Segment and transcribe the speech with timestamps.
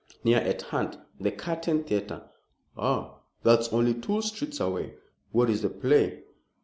[0.23, 0.97] "Near at hand.
[1.19, 2.23] The Curtain Theatre."
[2.75, 3.19] "Ah!
[3.43, 4.95] That's only two streets away.
[5.31, 6.23] What is the play?"